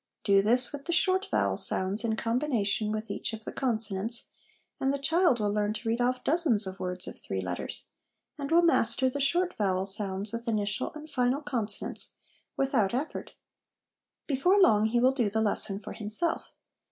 Do 0.23 0.41
this 0.41 0.73
with 0.73 0.85
the 0.85 0.91
short 0.91 1.27
vowel 1.29 1.57
sounds 1.57 2.03
in 2.03 2.15
combination 2.15 2.91
with 2.91 3.11
each 3.11 3.33
of 3.33 3.45
the 3.45 3.51
con 3.51 3.77
sonants, 3.77 4.29
and 4.79 4.91
the 4.91 4.97
child 4.97 5.39
will 5.39 5.53
learn 5.53 5.73
to 5.73 5.87
read 5.87 6.01
off 6.01 6.23
dozens 6.23 6.65
of 6.65 6.79
words 6.79 7.07
of 7.07 7.19
three 7.19 7.39
letters, 7.39 7.85
and 8.35 8.49
will 8.49 8.63
master 8.63 9.11
the 9.11 9.19
short 9.19 9.55
vowel 9.59 9.85
sounds 9.85 10.31
with 10.33 10.47
initial 10.47 10.91
and 10.95 11.07
final 11.11 11.41
consonants 11.43 12.13
without 12.57 12.95
effort. 12.95 13.35
Before 14.25 14.59
long 14.59 14.87
he 14.87 14.99
will 14.99 15.13
do 15.13 15.29
the 15.29 15.39
lesson 15.39 15.79
for 15.79 15.93
himself. 15.93 16.49